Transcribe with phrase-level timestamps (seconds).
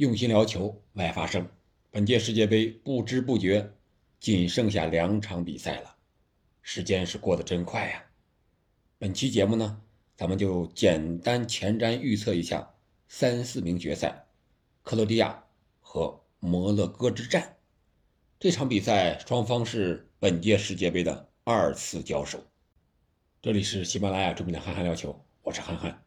[0.00, 1.46] 用心聊球，外发声。
[1.90, 3.70] 本届世界杯不知不觉
[4.18, 5.94] 仅剩下两场比赛了，
[6.62, 8.02] 时间是过得真快呀。
[8.96, 9.82] 本期节目呢，
[10.16, 12.76] 咱们就简单前瞻预测一下
[13.08, 14.24] 三四名决赛，
[14.82, 15.44] 克罗地亚
[15.82, 17.58] 和摩洛哥之战。
[18.38, 22.42] 这场比赛双方是本届世界杯的二次交手。
[23.42, 26.02] 这里是喜马拉雅著名的憨憨聊球，我是憨憨。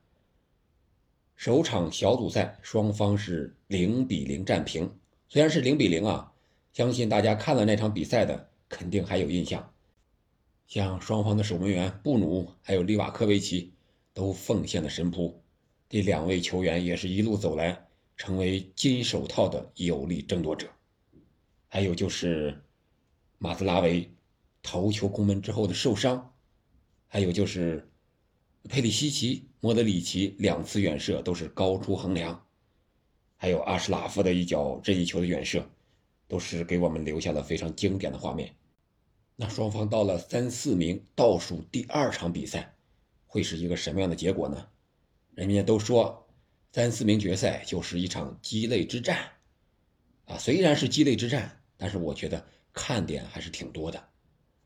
[1.44, 4.89] 首场小组赛双方是零比零战平，
[5.28, 6.32] 虽然是零比零啊，
[6.71, 9.74] 相信大家看了那场比赛的肯定还有印象。
[10.68, 13.74] 像双方的守门员布努还有利瓦科维奇
[14.14, 15.38] 都奉献了神扑，
[15.89, 20.69] 这两位球员也是一路走来成为金手套的有力争夺者。
[21.68, 22.64] 还有就是
[23.38, 24.10] 马兹拉维
[24.61, 26.33] 头球攻门之后的受伤，
[27.10, 27.91] 还有就是
[28.70, 32.45] 佩里西奇、莫德里奇两次远射都是高出横梁，
[33.36, 35.67] 还有阿什拉夫的一脚任意球的远射，
[36.28, 38.55] 都是给我们留下了非常经典的画面。
[39.36, 42.73] 那双方到了三四名倒数第二场比赛，
[43.25, 44.67] 会是一个什么样的结果呢？
[45.36, 46.27] 人家都说
[46.72, 49.30] 三四名决赛就是一场鸡肋之战，
[50.25, 51.59] 啊，虽然是鸡肋之战。
[51.75, 54.02] 但是我觉得看点还是挺多的，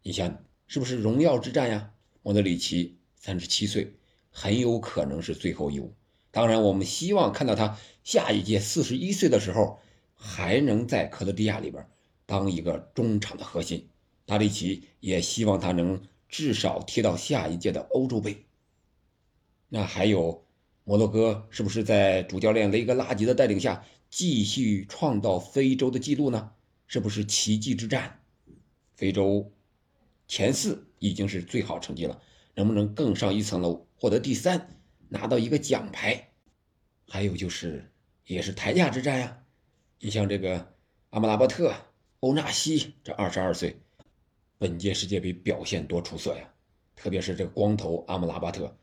[0.03, 1.91] 你想是不是荣耀之战呀？
[2.21, 3.91] 莫德里奇三十七岁，
[4.31, 5.93] 很有可能是最后一舞。
[6.31, 9.81] 当然，我们希望看到他下一届四十一岁的时候，
[10.15, 11.85] 还能在克罗地亚里边
[12.25, 13.89] 当一个中场的核心。
[14.25, 18.45] 达里奇也希望他能至少踢到下一届的欧洲杯。
[19.67, 20.45] 那还有
[20.85, 26.53] 摩洛哥，是不是在主教练雷格拉吉的带领下继续创造非洲的纪录呢？
[26.87, 28.21] 是不是奇迹之战？
[28.95, 29.51] 非洲
[30.29, 32.21] 前四已经是最好成绩了，
[32.57, 36.31] 能不能更上一层楼，获得第三，拿到一个奖牌？
[37.07, 37.91] 还有就是，
[38.25, 39.43] 也是台价之战呀！
[39.99, 40.73] 你像这个
[41.11, 41.71] 阿姆拉巴特、
[42.21, 43.79] 欧纳西，这二十二岁，
[44.57, 46.51] 本届世界杯表现多出色呀！
[46.95, 48.75] 特别是这个光头阿姆拉巴特，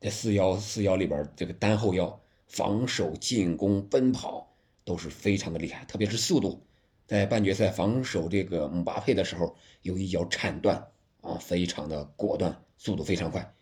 [0.00, 6.66] 在四幺四幺里边，这个单后腰防守、进攻、奔跑都是非常的厉害，特别是速度。
[7.06, 10.88] 在半决赛防守这个姆巴佩的时候，有一脚铲断
[11.20, 13.54] 啊，非常的果断，速度非常快。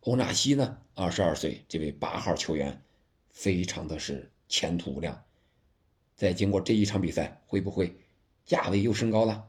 [0.00, 2.82] 欧纳西呢，二十二岁，这位八号球员，
[3.30, 5.22] 非常的是前途无量。
[6.16, 7.96] 在经过这一场比赛，会不会
[8.44, 9.44] 价位又升高了？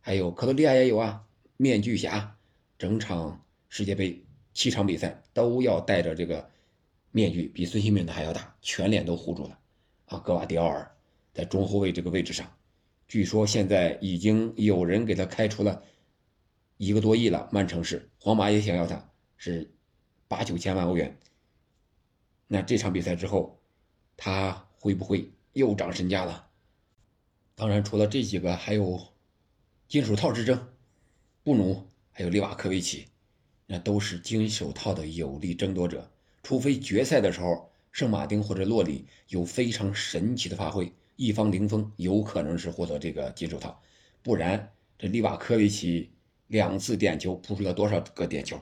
[0.00, 1.24] 还有克罗地亚也有啊，
[1.56, 2.36] 面具侠，
[2.78, 6.50] 整场世界杯七场比赛都要戴着这个
[7.10, 9.58] 面具，比孙兴慜的还要大，全脸都糊住了
[10.06, 10.18] 啊。
[10.18, 10.90] 格瓦迪奥尔
[11.32, 12.52] 在中后卫这个位置上。
[13.08, 15.82] 据说现在已经有人给他开出了
[16.82, 19.72] 一个多亿了，曼城市、皇马也想要他，是
[20.26, 21.16] 八九千万欧元。
[22.48, 23.62] 那这场比赛之后，
[24.16, 26.48] 他会不会又涨身价了？
[27.54, 29.00] 当然，除了这几个，还有
[29.86, 30.70] 金手套之争，
[31.44, 33.06] 布努还有利瓦科维奇，
[33.68, 36.10] 那都是金手套的有力争夺者。
[36.42, 40.92] 除非决赛的时候，圣马丁或者洛里有非常神奇的发挥。
[41.14, 43.80] 一方零封，有可能是获得这个金手套，
[44.20, 46.10] 不然这利瓦科维奇
[46.46, 48.60] 两次点球扑出了多少个点球，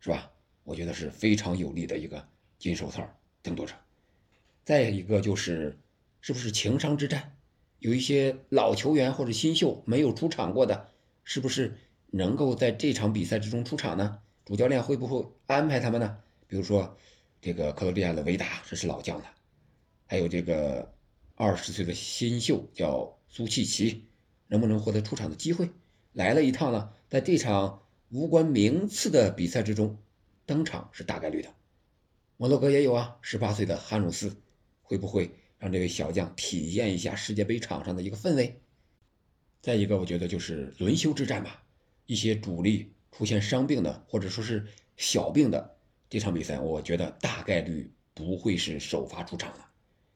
[0.00, 0.30] 是吧？
[0.64, 3.08] 我觉得是非常有利的一个金手套
[3.42, 3.74] 争夺者。
[4.64, 5.78] 再一个就是，
[6.20, 7.36] 是不是情商之战？
[7.78, 10.90] 有一些老球员或者新秀没有出场过的，
[11.24, 11.76] 是不是
[12.08, 14.18] 能够在这场比赛之中出场呢？
[14.44, 16.18] 主教练会不会安排他们呢？
[16.46, 16.96] 比如说
[17.40, 19.24] 这个克罗地亚的维达，这是老将了，
[20.06, 20.92] 还有这个。
[21.36, 24.04] 二十岁的新秀叫苏契奇，
[24.48, 25.70] 能不能获得出场的机会？
[26.12, 29.96] 来了一趟呢，在这场无关名次的比赛之中
[30.44, 31.54] 登场是大概率的。
[32.36, 34.34] 摩洛哥也有啊，十八岁的哈努斯，
[34.82, 38.60] 会不会让这位小将体验一下世界杯场上的一个氛围？
[39.60, 41.62] 再一个，我觉得就是轮休之战吧，
[42.06, 44.66] 一些主力出现伤病的或者说是
[44.96, 45.76] 小病的
[46.08, 49.58] 这场比赛，我觉得大概率不会是首发出场的。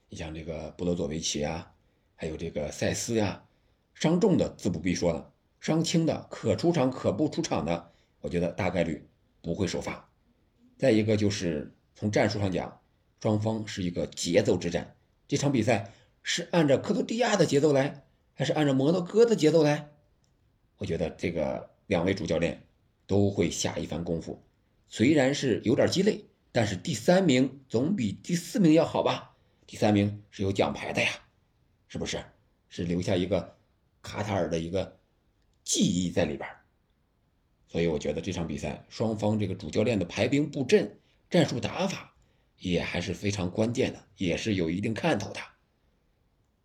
[0.09, 1.71] 你像这个布罗佐维奇啊，
[2.15, 3.45] 还有这个塞斯呀，
[3.93, 5.31] 伤重的自不必说了，
[5.65, 7.91] 伤轻的可出场可不出场的，
[8.21, 9.09] 我觉得大概率
[9.41, 10.11] 不会首发。
[10.77, 12.83] 再一个就是从战术上讲，
[13.19, 14.95] 双方是一个节奏之战，
[15.27, 15.91] 这场比赛
[16.23, 19.89] 是按照克罗地亚的节奏来，还是按照摩洛哥的节奏来？
[20.77, 22.63] 我觉得这个两位主教练
[23.07, 24.45] 都会下一番功夫。
[24.91, 29.35] 虽然是有点鸡肋，但是第三名总比第四名要好吧？
[29.67, 31.09] 第三名是有奖牌的呀，
[31.89, 32.23] 是不是？
[32.69, 33.57] 是留下一个
[34.03, 34.99] 卡塔尔的一个
[35.65, 36.49] 记忆在里边
[37.67, 42.15] 所以我觉得这场比赛双方这个主教练的排兵布阵、战术打法
[42.59, 45.41] 也还是非常关键的，也是有一定看头的。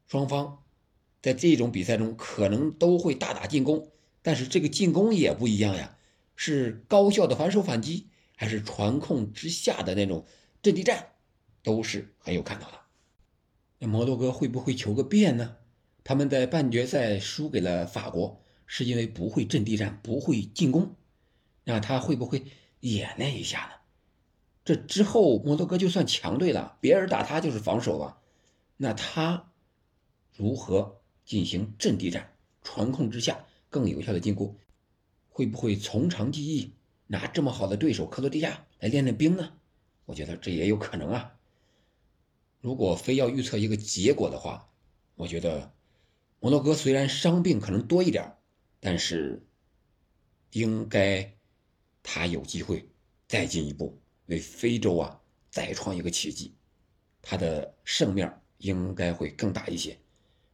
[0.06, 0.64] 双方
[1.22, 3.92] 在这种比赛中可能都会大打进攻，
[4.22, 5.98] 但是这个进攻也不一样呀，
[6.36, 10.26] 是高效的反手反击，还是传控之下的那种
[10.62, 11.08] 阵地战，
[11.64, 12.80] 都是很有看头的。
[13.80, 15.58] 那摩洛哥会不会求个变呢？
[16.04, 20.96] 他们在半决赛输给了法国，是因为不会阵地战，不会进攻。
[21.64, 22.44] 那他会不会
[22.82, 23.72] 演练一下呢？
[24.64, 28.20] 这之后，摩洛哥就算强队了，别人打他就是防守啊。
[28.78, 29.52] 那他
[30.36, 34.56] 如何进行阵地战、传控之下更有效的进攻？
[35.30, 36.74] 会不会从长计议，
[37.08, 39.52] 拿这么好的对手克罗地亚来练练兵呢？
[40.06, 41.34] 我觉得这也有可能啊。
[42.62, 44.70] 如果非要预测一个结果的话，
[45.16, 45.74] 我觉得
[46.40, 48.36] 摩洛哥虽然伤病可能多一点，
[48.80, 49.46] 但是
[50.52, 51.34] 应该
[52.04, 52.90] 他有机会
[53.28, 56.56] 再进一步，为非洲啊再创一个奇迹，
[57.22, 58.42] 他的胜面。
[58.60, 59.98] 应该会更大一些。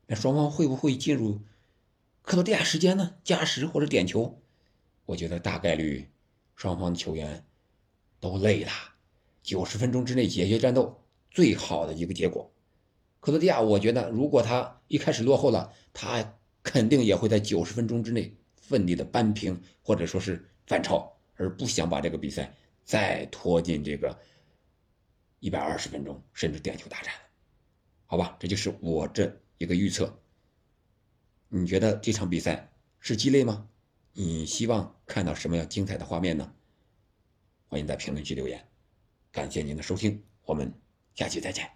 [0.05, 1.41] 那双方会不会进入
[2.21, 3.15] 克罗地亚时间呢？
[3.23, 4.43] 加时或者点球？
[5.07, 6.07] 我觉得大概率
[6.55, 7.47] 双方球员
[8.19, 8.71] 都累了。
[9.41, 12.53] 九十分钟之内解决战斗，最好的一个结果。
[13.21, 22.51] 克罗地亚，我觉得如果他一开始落后了，他肯定也会在九十分钟之内奋力的扳平或者说是反超，而不想把这个比赛
[22.83, 24.19] 再拖进这个
[25.39, 27.13] 一百二十分钟甚至点球大战。
[28.07, 30.19] 好吧，这就是我这一个预测。
[31.49, 33.69] 你觉得这场比赛是鸡肋吗？
[34.13, 36.51] 你希望看到什么样精彩的画面呢？
[37.67, 38.67] 欢迎在评论区留言。
[39.31, 40.73] 感谢您的收听，我们
[41.13, 41.74] 下期再见。